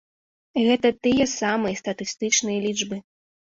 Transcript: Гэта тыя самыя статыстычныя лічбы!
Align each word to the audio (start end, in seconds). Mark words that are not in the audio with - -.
Гэта 0.67 0.87
тыя 1.03 1.27
самыя 1.35 1.79
статыстычныя 1.85 2.59
лічбы! 2.69 3.03